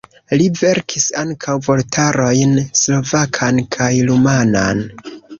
Li 0.41 0.45
verkis 0.59 1.03
ankaŭ 1.23 1.53
vortarojn: 1.67 2.55
slovakan 2.79 3.61
kaj 3.77 3.91
rumanan. 4.09 4.83